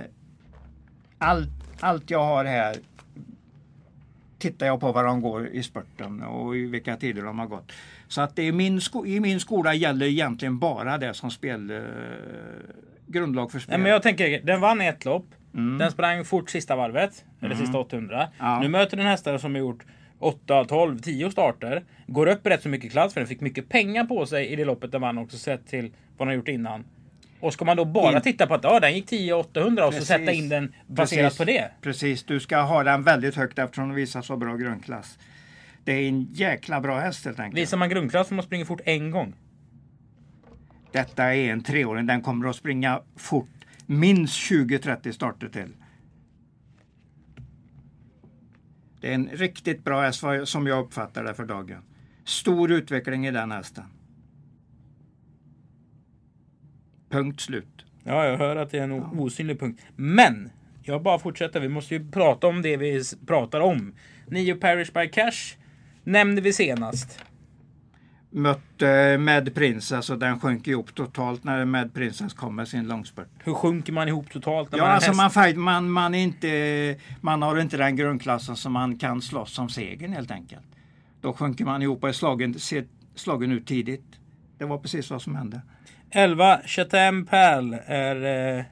[1.17, 2.75] Allt, allt jag har här
[4.37, 7.71] tittar jag på vad de går i spurten och i vilka tider de har gått.
[8.07, 11.71] Så att det är min i min skola gäller egentligen bara det som spel...
[11.71, 11.81] Eh,
[13.07, 13.71] grundlag för spel.
[13.71, 15.25] Nej, men jag tänker, den vann ett lopp.
[15.53, 15.77] Mm.
[15.77, 17.25] Den sprang fort sista varvet.
[17.41, 18.27] Eller sista 800.
[18.39, 18.59] Ja.
[18.59, 19.83] Nu möter den hästar som har gjort
[20.19, 21.83] 8, 12, 10 starter.
[22.07, 24.65] Går upp rätt så mycket klass för den fick mycket pengar på sig i det
[24.65, 26.85] loppet den vann också sett till vad den har gjort innan.
[27.43, 29.93] Och ska man då bara In- titta på att ja, den gick 10 800 och
[29.93, 31.37] så sätta in den baserat Precis.
[31.37, 31.71] på det.
[31.81, 35.19] Precis, du ska ha den väldigt högt eftersom den visar så bra grundklass.
[35.83, 37.61] Det är en jäkla bra häst helt enkelt.
[37.61, 39.33] Visar man grundklass får man springa fort en gång.
[40.91, 43.49] Detta är en treåring, den kommer att springa fort.
[43.85, 45.73] Minst 20-30 starter till.
[49.01, 51.81] Det är en riktigt bra häst som jag uppfattar det för dagen.
[52.25, 53.83] Stor utveckling i den hästen.
[57.13, 57.85] Punkt slut.
[58.03, 59.81] Ja, jag hör att det är en o- osynlig punkt.
[59.95, 60.49] Men!
[60.83, 61.59] Jag bara fortsätter.
[61.59, 63.93] Vi måste ju prata om det vi pratar om.
[64.27, 65.57] Nio Parish by Cash
[66.03, 67.19] nämnde vi senast.
[68.29, 73.27] Mötte Med Princess och den sjönk ihop totalt när Med Princess kom med sin långspurt.
[73.43, 76.19] Hur sjunker man ihop totalt när Ja, man har alltså man, fight- man, man, är
[76.23, 80.65] inte, man har inte den grundklassen som man kan slåss om segern helt enkelt.
[81.21, 84.05] Då sjunker man ihop och är slagen, ser slagen ut tidigt.
[84.57, 85.61] Det var precis vad som hände.
[86.15, 88.63] 11 Chatham Pal är eh,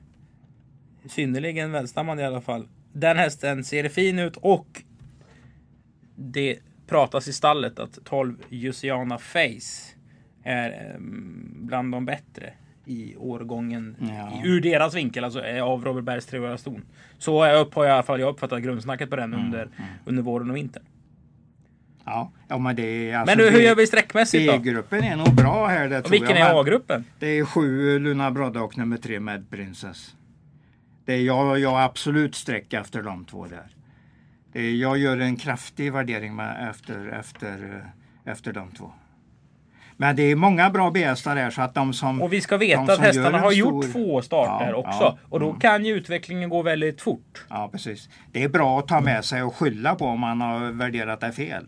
[1.06, 2.67] synnerligen välstammande i alla fall.
[2.93, 4.82] Den hästen ser fin ut och
[6.15, 9.95] det pratas i stallet att 12 Jusiana Face
[10.43, 10.99] är eh,
[11.56, 12.54] bland de bättre
[12.86, 14.41] i årgången Ja.
[14.43, 16.86] i, ur deras vinkel, alltså eh, av Robert Bergs treåriga ston.
[17.17, 19.69] Så upp, har jag i alla fall jag uppfattat grundsnacket på den under,
[20.06, 20.84] under våren och vintern.
[22.06, 24.58] Ja, ja men det är alltså Men hur, hur gör vi sträckmässigt då?
[24.58, 27.06] B-gruppen är nog bra här det Och vilken är A-gruppen?
[27.20, 30.16] Det är sju Luna Brodda och nummer tre Med Princess.
[31.06, 33.68] Det är jag, jag absolut streck efter de två där.
[34.54, 37.84] Det är, jag gör en kraftig värdering med, efter, efter,
[38.26, 38.92] eh, efter de två.
[40.02, 42.22] Men det är många bra B-hästar här så att de som...
[42.22, 45.04] Och vi ska veta att hästarna har gjort stor- två starter Ja, också.
[45.04, 45.60] ja, och då mm.
[45.60, 47.46] kan ju utvecklingen gå väldigt fort.
[47.50, 48.10] Ja, precis.
[48.32, 51.32] Det är bra att ta med sig och skylla på om man har värderat det
[51.32, 51.66] fel.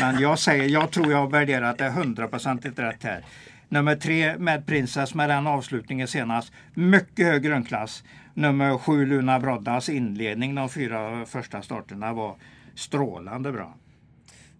[0.00, 3.24] Men jag säger, jag tror jag har värderat det hundraprocentigt rätt här.
[3.68, 6.52] Nummer tre med Princess med den avslutningen senast.
[6.74, 8.04] Mycket hög grundklass.
[8.34, 12.34] Nummer sju Luna Broddas inledning de fyra första starterna var
[12.74, 13.74] strålande bra.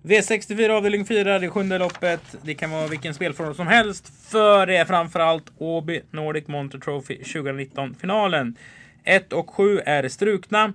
[0.04, 2.36] V64 avdelning 4, det sjunde loppet.
[2.42, 4.30] Det kan vara vilken spelform som helst.
[4.30, 8.56] För det är framförallt Åby Nordic Monter Trophy 2019 finalen.
[9.04, 10.72] 1 och 7 är strukna.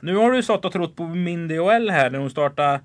[0.00, 2.80] Nu har du stått och trott på Mindy OL här när hon startade eh,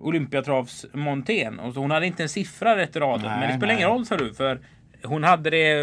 [0.00, 1.58] Olympiatravs montén.
[1.58, 3.26] Och hon hade inte en siffra rätt i raden.
[3.26, 3.76] Nej, men det spelar nej.
[3.76, 4.34] ingen roll sa du.
[4.34, 4.60] För
[5.02, 5.82] hon hade, det,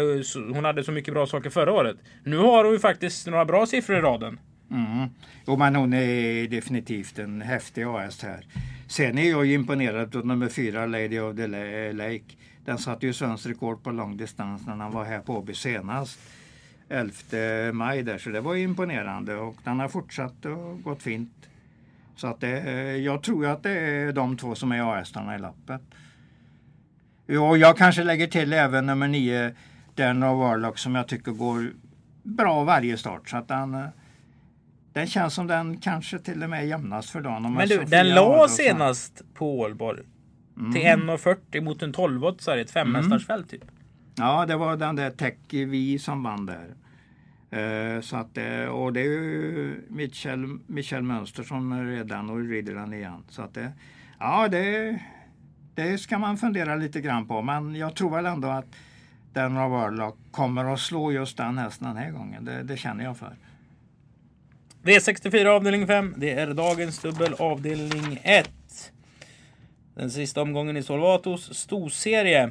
[0.54, 1.96] hon hade så mycket bra saker förra året.
[2.24, 4.38] Nu har hon ju faktiskt några bra siffror i raden.
[4.70, 5.08] Mm.
[5.46, 8.46] Jo, men hon är definitivt en häftig AS här.
[8.88, 12.36] Sen är jag ju imponerad av nummer fyra, Lady of the eh, Lake.
[12.64, 16.20] Den satte ju svenskt rekord på långdistans när han var här på Åby senast.
[16.88, 21.48] 11 maj där, så det var ju imponerande och den har fortsatt och gått fint.
[22.16, 25.38] Så att det, eh, jag tror att det är de två som är A-hästarna i
[25.38, 25.80] lappet.
[27.26, 29.54] Och jag kanske lägger till även nummer nio,
[29.94, 31.72] Den of Warlock, som jag tycker går
[32.22, 33.28] bra varje start.
[33.28, 33.88] Så att den,
[34.94, 37.54] eh, den känns som den kanske till och med är jämnast för dagen.
[37.54, 40.02] Men du, så den la senast på Ålborg.
[40.56, 40.72] Mm.
[40.72, 43.64] Till 1,40 mot en 12 så är det ett femhästarsfält typ.
[44.14, 46.74] Ja, det var den där Tech Vi som vann där.
[47.50, 52.74] Eh, så att, eh, och det är ju Michel, Michel Mönster som redan och rider
[52.74, 53.24] den igen.
[53.28, 53.72] Så att det,
[54.18, 54.98] ja, det,
[55.74, 57.42] det ska man fundera lite grann på.
[57.42, 58.66] Men jag tror väl ändå att
[59.32, 62.44] den av Warlock kommer att slå just den hästen den här gången.
[62.44, 63.36] Det, det känner jag för.
[64.82, 66.14] V64 avdelning 5.
[66.16, 68.50] Det är dagens dubbel avdelning 1.
[69.94, 72.50] Den sista omgången i Solvatos storserie.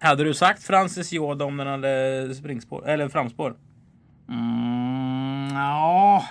[0.00, 3.54] Hade du sagt Francis Yoda om den hade springspår, eller framspår?
[4.28, 6.24] Mm, ja,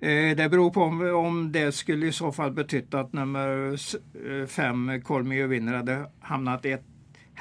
[0.00, 3.96] eh, det beror på om, om det skulle i så fall betytt att nummer s-
[4.30, 6.84] eh, fem, Kolmio vinner, hade hamnat ett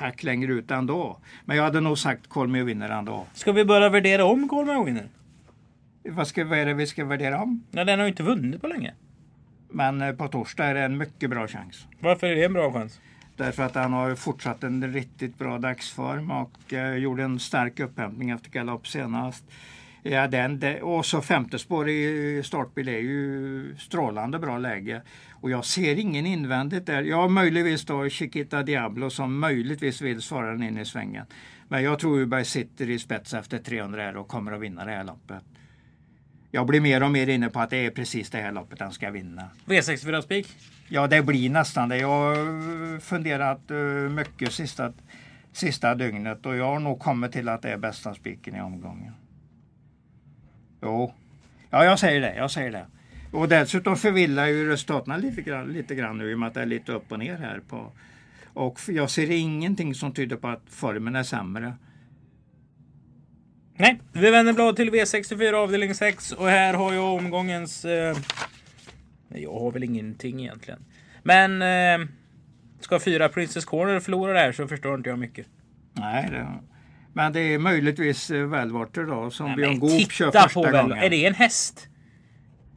[0.02, 1.18] hack längre ut ändå.
[1.46, 3.26] Men jag hade nog sagt Kolmio vinner ändå.
[3.34, 5.10] Ska vi börja värdera om Colmar vinner?
[6.04, 7.64] Vad, ska, vad är det vi ska värdera om?
[7.72, 8.94] Ja, den har ju inte vunnit på länge.
[9.70, 11.88] Men eh, på torsdag är det en mycket bra chans.
[12.00, 13.00] Varför är det en bra chans?
[13.36, 18.30] Därför att han har fortsatt en riktigt bra dagsform och eh, gjorde en stark upphämtning
[18.30, 19.44] efter galopp senast.
[20.04, 25.02] Ja, den, det, och så femte spår i startbil är ju strålande bra läge.
[25.42, 27.04] Och jag ser ingen invändigt där.
[27.04, 31.26] Ja, möjligtvis då Chiquita Diablo som möjligtvis vill svara den in i svängen.
[31.68, 34.92] Men jag tror Uberg sitter i spets efter 300 här och kommer att vinna det
[34.92, 35.44] här loppet.
[36.52, 38.92] Jag blir mer och mer inne på att det är precis det här loppet han
[38.92, 39.50] ska vinna.
[39.66, 40.48] V64 spik.
[40.88, 41.98] Ja, det blir nästan det.
[41.98, 43.78] Jag har funderat eh,
[44.10, 44.94] mycket sista,
[45.52, 49.14] sista dygnet och jag har nog kommit till att det är bästa spiken i omgången.
[50.82, 51.14] Jo,
[51.70, 52.36] ja jag säger det.
[52.36, 52.86] Jag säger det.
[53.32, 56.62] Och dessutom förvillar ju resultaten lite grann, lite grann nu i och med att det
[56.62, 57.62] är lite upp och ner här.
[57.70, 57.92] På,
[58.54, 61.74] och jag ser ingenting som tyder på att formen är sämre.
[63.76, 67.86] Nej, vi vänder blad till V64 avdelning 6 och här har jag omgångens...
[67.86, 68.18] Eh,
[69.30, 70.86] jag har väl ingenting egentligen.
[71.24, 72.08] Men eh,
[72.80, 75.48] ska fyra Princess Corner förlora där så förstår inte jag mycket.
[75.94, 76.48] Nej, det,
[77.14, 80.98] men det är möjligtvis eh, Välvarter då som Nej, Björn Goop kör första på gången.
[80.98, 81.88] Är det en häst?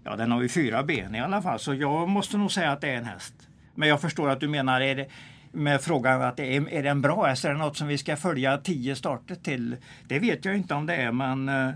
[0.05, 2.81] Ja, den har ju fyra ben i alla fall, så jag måste nog säga att
[2.81, 3.35] det är en häst.
[3.75, 5.09] Men jag förstår att du menar, är det,
[5.53, 7.45] med frågan att det är, är det en bra häst?
[7.45, 9.77] Är det något som vi ska följa tio starter till?
[10.09, 11.71] Det vet jag inte om det är, men eh,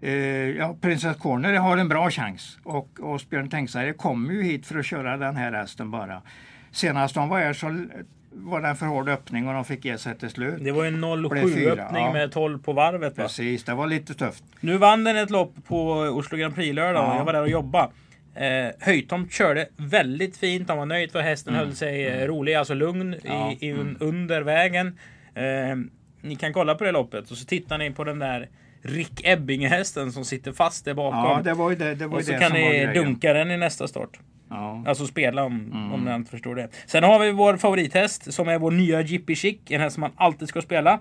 [0.00, 0.12] eh,
[0.48, 2.58] ja, Princess Corner har en bra chans.
[2.62, 6.22] Och Åsbjörn Tengsare kommer ju hit för att köra den här hästen bara.
[6.70, 7.86] Senast de var här så
[8.34, 10.64] var det en för hård öppning och de fick ge sig till slut.
[10.64, 12.12] Det var en Blev 07 fyra, öppning ja.
[12.12, 13.18] med 12 på varvet.
[13.18, 13.22] Va?
[13.22, 14.44] Precis, det var lite tufft.
[14.60, 17.04] Nu vann den ett lopp på Oslo Grand Prix lördag.
[17.04, 17.16] Ja.
[17.16, 17.88] Jag var där och jobbade.
[18.34, 20.68] Eh, Höjtomt körde väldigt fint.
[20.68, 23.18] Han var nöjd för hästen höll sig eh, rolig, alltså lugn Mm.
[23.24, 23.96] Ja, i, i, mm.
[24.00, 24.98] under vägen.
[25.34, 25.76] Eh,
[26.20, 28.48] ni kan kolla på det loppet och så tittar ni på den där
[28.82, 31.18] Rick Ebbinge-hästen som sitter fast där bakom.
[31.18, 33.56] Ja, det var ju det, det, var och så det kan ni dunka den i
[33.56, 34.18] nästa start.
[34.52, 34.84] Ja.
[34.86, 35.92] Alltså spela om, Mm.
[35.92, 36.68] om ni inte förstår det.
[36.86, 39.58] Sen har vi vår favorithäst som är vår nya Jippy Chic.
[39.68, 40.98] En häst som man alltid ska spela.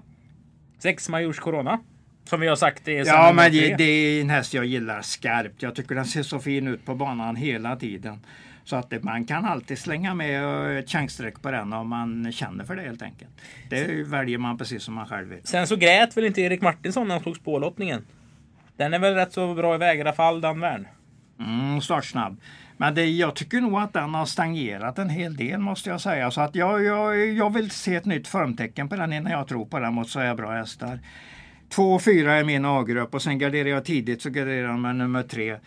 [0.79, 1.79] Sex Majors Corona.
[2.23, 4.65] Som vi har sagt det är sen Ja, men det, det är en häst jag
[4.65, 5.61] gillar skarpt.
[5.61, 8.19] Jag tycker den ser så fin ut på banan hela tiden.
[8.63, 12.31] Så att det, man kan alltid slänga med eh, ett chansstreck på den om man
[12.31, 13.31] känner för det helt enkelt.
[13.69, 15.39] Det väljer man precis som man själv vill.
[15.43, 18.05] Sen så grät väl inte Erik Martinsson när han tog spårlottningen.
[18.77, 20.45] Den är väl rätt så bra i väg i alla fall.
[21.39, 22.41] Mm, startsnabb.
[22.81, 26.31] Men det, jag tycker nog att den har stagnerat en hel del måste jag säga.
[26.31, 29.65] Så att jag, jag, jag vill se ett nytt formtecken på den innan jag tror
[29.65, 30.99] på den mot så här bra hästar.
[31.69, 34.95] Två och fyra är min A-grupp och sen garderar jag tidigt så garderar jag med
[34.95, 35.57] nummer tre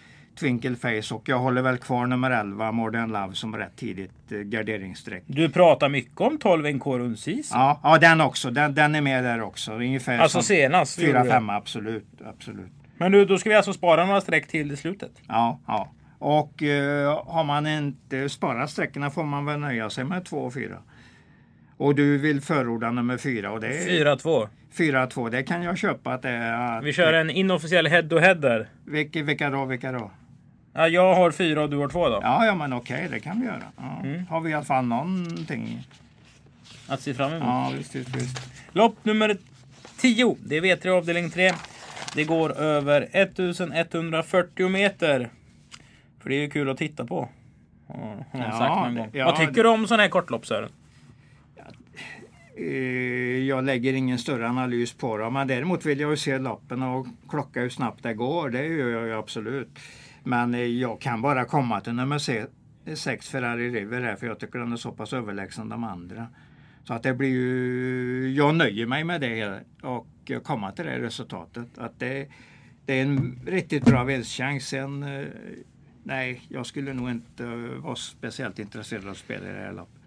[0.41, 4.39] Twinkle Face och jag håller väl kvar nummer 11 Modern Love som rätt tidigt eh,
[4.39, 5.23] garderingsstreck.
[5.27, 7.51] Du pratar mycket om 12 NK Rundsis.
[7.53, 8.51] Ja, ja, den också.
[8.51, 9.73] Den, den är med där också.
[9.73, 10.99] Ungefär Alltså senast.
[10.99, 11.31] gjorde fyra, du.
[11.31, 12.07] fem, absolut.
[12.27, 12.73] absolut.
[12.97, 15.13] Men du, då ska vi alltså spara några streck till i slutet.
[15.29, 15.93] Ja, ja.
[16.25, 20.55] Och eh, har man inte sparat sträckorna får man väl nöja sig med två och
[20.55, 20.79] fyra.
[21.77, 24.49] Och du vill förorda nummer fyra och det är 4-2.
[24.73, 25.29] fyra två.
[25.29, 26.79] Det kan jag köpa att det är.
[26.79, 28.69] Att, Vi kör en inofficiell head-to-head där.
[28.85, 29.65] Vilka, vilka då?
[29.65, 30.11] Vilka då?
[30.73, 32.21] Ja, jag har fyra och du har två då.
[32.23, 33.63] Ja, ja men okej, det kan vi göra.
[33.77, 34.01] Ja.
[34.05, 34.27] Mm.
[34.27, 35.87] Har vi i alla fall någonting.
[36.89, 37.43] Att se fram emot.
[37.43, 38.41] Ja, visst, visst, visst.
[38.73, 39.37] Lopp nummer
[40.01, 40.37] 10.
[40.41, 41.53] Det är V3 avdelning 3.
[42.15, 45.31] Det går över 1140 meter.
[46.25, 47.29] För det är ju kul att titta på.
[47.87, 50.71] Har Ja, sagt någon ja, Vad tycker du om sådana här kortlopp Sören?
[52.57, 52.67] Eh,
[53.47, 55.31] jag lägger ingen större analys på det.
[55.31, 58.51] Men däremot vill jag ju se loppen och klocka hur snabbt det går.
[58.51, 59.79] Det gör jag ju absolut.
[60.23, 62.19] Men eh, jag kan bara komma till nummer
[62.95, 66.27] 6 Ferrari River här för jag tycker den är så pass överlägsen de andra.
[66.85, 71.79] Så att det blir ju, jag nöjer mig med det och komma till det resultatet.
[71.79, 72.29] Att det,
[72.87, 74.69] det är en riktigt bra vinstchans.
[74.69, 75.27] Sen, eh,
[76.05, 77.45] nej, jag skulle nog inte
[77.77, 80.03] vara speciellt intresserad av att spela i det här loppet.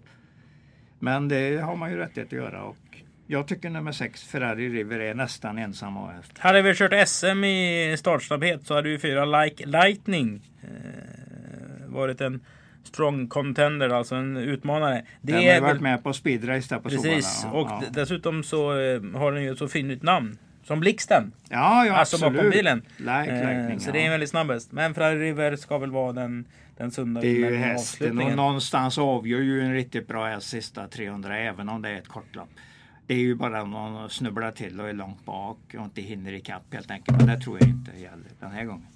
[0.98, 2.62] Men det har man ju rättighet att göra.
[2.62, 6.38] Och jag tycker nummer 6 Ferrari River är nästan ensam häst.
[6.38, 12.40] Hade vi kört SM i startsnabbhet så hade ju fyra Like Lightning eh, varit en
[12.84, 15.04] strong contender, alltså en utmanare.
[15.20, 17.82] Det den har ju varit med på speedrace där på Precis, ja, och ja.
[17.90, 20.38] dessutom så eh, har den ju ett så fint namn.
[20.68, 21.32] Som Blixten.
[21.48, 22.34] Ja, ja alltså absolut.
[22.34, 22.82] bakom bilen.
[22.96, 24.72] Like, eh, så det är en väldigt snabb häst.
[24.72, 26.44] Men Ferrari River ska väl vara den,
[26.76, 30.88] den sunda Det är ju hästen och någonstans avgör ju en riktigt bra häst sista
[30.88, 32.48] 300 även om det är ett kortlopp.
[33.06, 36.74] Det är ju bara någon snubblar till och är långt bak och inte hinner ikapp
[36.74, 37.18] helt enkelt.
[37.18, 38.86] Men det tror jag inte gäller den här gången.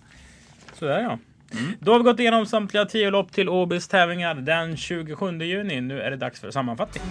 [0.73, 1.19] Sådär ja.
[1.59, 1.73] Mm.
[1.81, 5.81] Då har vi gått igenom samtliga 10 lopp till Åbys tävlingar den 27 juni.
[5.81, 7.03] Nu är det dags för sammanfattning.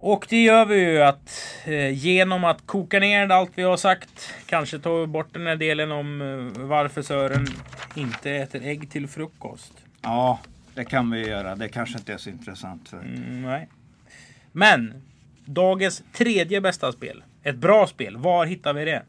[0.00, 4.34] Och det gör vi ju att eh, genom att koka ner allt vi har sagt,
[4.46, 7.46] kanske ta bort den här delen om eh, varför Sören
[7.94, 9.72] inte äter ägg till frukost.
[10.02, 10.40] Ja,
[10.74, 11.56] det kan vi göra.
[11.56, 12.88] Det kanske inte är så intressant.
[12.88, 12.96] För...
[12.96, 13.68] Mm, nej.
[14.52, 15.02] Men
[15.44, 17.24] dagens tredje bästa spel.
[17.42, 18.16] Ett bra spel.
[18.16, 19.02] Var hittar vi det?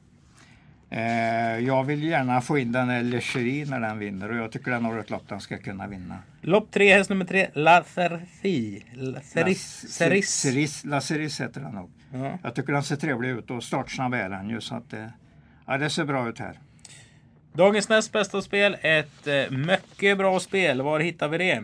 [0.90, 4.86] Eh, jag vill gärna få in den Lecherie när den vinner och jag tycker den
[4.86, 6.18] har ett lopp den ska kunna vinna.
[6.42, 8.86] Lopp 3, häst nummer 3, La Cerfi.
[8.94, 9.86] La Ceris.
[10.28, 10.86] Ceris.
[10.86, 11.90] La Ceris heter den nog.
[12.14, 12.40] Ja.
[12.44, 15.06] Jag tycker den ser trevlig ut och startsnabb är den ju så att eh,
[15.66, 16.60] ja, det ser bra ut här.
[17.54, 20.82] Dagens näst bästa spel, ett eh, mycket bra spel.
[20.82, 21.64] Var hittar vi det?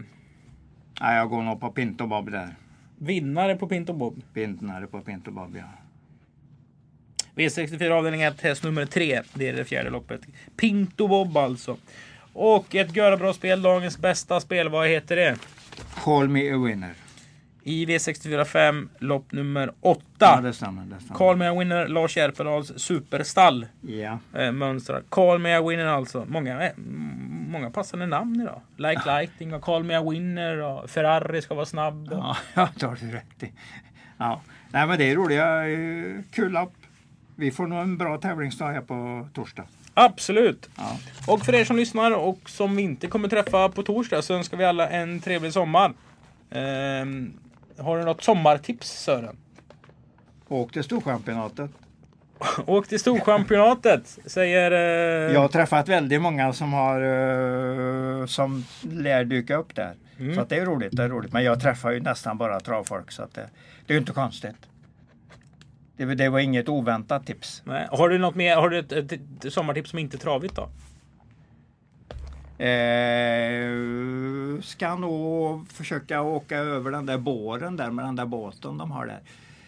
[0.99, 2.55] Ja, jag går nog på Pinto Bob där.
[2.97, 4.21] Vinnare på Pinto Bob?
[4.33, 5.63] Vinnare på Pinto Bob, ja.
[7.35, 9.21] V64 avdelning 1, häst nummer 3.
[9.33, 10.21] Det är det fjärde loppet.
[10.57, 11.77] Pinto Bob alltså.
[12.37, 14.69] Och ett göra bra spel, dagens bästa spel.
[14.69, 15.37] Vad heter det?
[16.03, 16.93] Call me a winner.
[17.63, 20.01] I V64 5, lopp nummer 8.
[20.19, 20.85] Ja, det stämmer.
[20.85, 21.17] Det stämmer.
[21.17, 23.67] Call me a winner, Lars Järpedals superstall.
[23.81, 24.19] Ja.
[24.33, 25.03] Äh, mönstrar.
[25.09, 26.25] Call me a winner alltså.
[26.27, 26.71] Många, äh,
[27.47, 28.61] många passande namn idag.
[28.77, 29.19] Like ja.
[29.19, 32.11] Lighting och Call me a winner och Ferrari ska vara snabb.
[32.11, 32.35] Och...
[32.53, 33.51] Ja, det har du rätt i.
[34.17, 34.41] Ja.
[34.69, 36.73] Nej men det är roliga, eh, kul lopp
[37.35, 39.63] vi får nog en bra tävlingsdag här på torsdag.
[39.97, 40.69] Absolut!
[40.75, 40.97] Ja.
[41.27, 44.57] Och för er som lyssnar och som vi inte kommer träffa på torsdag så önskar
[44.57, 45.93] vi alla en trevlig sommar.
[46.51, 47.33] Ehm,
[47.77, 49.37] har du något sommartips Sören?
[50.47, 51.71] Åk till Storchampionatet.
[52.65, 54.71] Åk till Storchampionatet, säger...
[54.71, 55.33] Eh...
[55.33, 59.93] Jag har träffat väldigt många som har uh, som lär dyka upp där.
[60.19, 60.35] Mm.
[60.35, 61.33] Så att det är roligt, det är roligt.
[61.33, 63.49] Men jag träffar ju nästan bara travfolk så att det,
[63.85, 64.55] det är ju inte konstigt.
[65.97, 67.61] Det, det, var inget oväntat tips.
[67.65, 67.87] Nej.
[67.91, 68.55] Har du något mer?
[68.55, 70.69] Har du ett, ett, ett sommartips som inte är travigt då?
[72.57, 78.91] Eh, ska nog försöka åka över den där båren där med den där båten de
[78.91, 79.19] har där.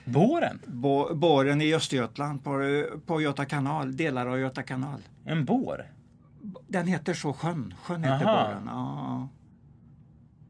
[0.06, 0.60] Båren?
[0.66, 5.00] Bo, båren i Östergötland på, på Göta kanal, delar av Göta kanal.
[5.26, 5.86] En bår?
[6.68, 7.74] Den heter så sjön.
[7.84, 8.48] Sjön heter Aha.
[8.48, 8.64] båren.
[8.66, 9.28] Ja.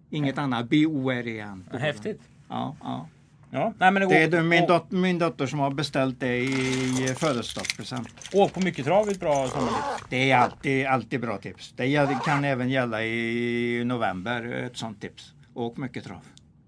[0.09, 0.69] Inget annat.
[0.69, 1.69] B-O-R-E-N.
[1.71, 2.21] Häftigt.
[2.49, 3.07] Ja, ja.
[3.51, 6.37] Ja, nej, men det, det är går, min, dot, min dotter som har beställt det
[6.37, 8.09] i födelsedagspresent.
[8.33, 10.09] Åk på mycket trav är ett bra sommartips.
[10.09, 11.73] Det är alltid, alltid bra tips.
[11.75, 15.33] Det kan även gälla i november, ett sånt tips.
[15.53, 16.19] Åk mycket trav.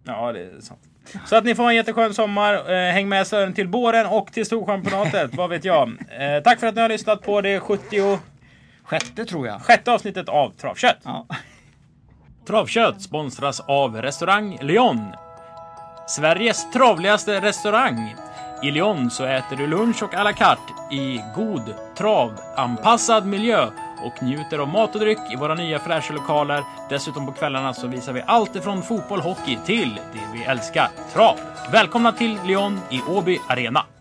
[0.04, 0.80] Ja, det är sant.
[1.26, 2.72] Så att ni får en jätteskön sommar.
[2.72, 5.89] Eh, häng med Sören till båren och till Storchampionatet, vad vet jag.
[5.89, 8.20] Eh, tack för att ni har lyssnat på det 70...
[8.84, 9.62] Sjätte tror jag.
[9.62, 10.98] Sjätte avsnittet av Travkött.
[11.04, 11.28] Ja.
[12.48, 15.13] Travkött sponsras av restaurang Lyon.
[16.10, 18.15] Sveriges travligaste restaurang.
[18.63, 23.67] I Lyon så äter du lunch och à la carte i god travanpassad miljö
[24.04, 26.63] och njuter av mat och dryck i våra nya fräscha lokaler.
[26.89, 31.36] Dessutom på kvällarna så visar vi allt ifrån fotboll, hockey till det vi älskar, trav.
[31.72, 33.86] Välkomna till Lyon i Åby Arena.